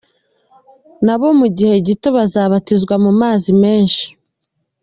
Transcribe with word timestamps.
Na 1.05 1.15
bo 1.19 1.27
mu 1.39 1.47
gihe 1.57 1.75
gito 1.87 2.07
bazabatizwa 2.17 2.95
mu 3.03 3.11
mazi 3.21 3.49
menshi. 3.61 4.05